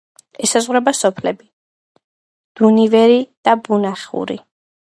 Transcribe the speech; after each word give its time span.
ესაზღვრება 0.45 0.93
სოფლები: 0.99 1.45
დუნივერი 2.61 3.23
და 3.49 3.57
ბუნახური. 3.69 4.41